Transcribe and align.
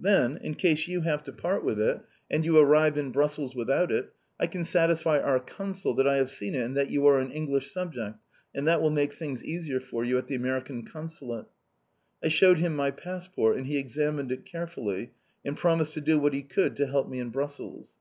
Then, 0.00 0.36
in 0.36 0.54
case 0.54 0.86
you 0.86 1.00
have 1.00 1.24
to 1.24 1.32
part 1.32 1.64
with 1.64 1.80
it, 1.80 2.00
and 2.30 2.44
you 2.44 2.56
arrive 2.56 2.96
in 2.96 3.10
Brussels 3.10 3.56
without 3.56 3.90
it, 3.90 4.12
I 4.38 4.46
can 4.46 4.62
satisfy 4.62 5.18
our 5.18 5.40
Consul 5.40 5.92
that 5.94 6.06
I 6.06 6.18
have 6.18 6.30
seen 6.30 6.54
it, 6.54 6.60
and 6.62 6.76
that 6.76 6.90
you 6.90 7.04
are 7.08 7.18
an 7.18 7.32
English 7.32 7.72
subject, 7.72 8.16
and 8.54 8.64
that 8.68 8.80
will 8.80 8.90
make 8.90 9.12
things 9.12 9.42
easier 9.44 9.80
for 9.80 10.04
you 10.04 10.16
at 10.18 10.28
the 10.28 10.36
American 10.36 10.84
Consulate." 10.84 11.46
I 12.22 12.28
showed 12.28 12.58
him 12.58 12.76
my 12.76 12.92
passport, 12.92 13.56
and 13.56 13.66
he 13.66 13.76
examined 13.76 14.30
it 14.30 14.44
carefully 14.46 15.14
and 15.44 15.56
promised 15.56 15.94
to 15.94 16.00
do 16.00 16.16
what 16.16 16.32
he 16.32 16.42
could 16.42 16.76
to 16.76 16.86
help 16.86 17.08
me 17.08 17.18
in 17.18 17.30
Brussels. 17.30 17.96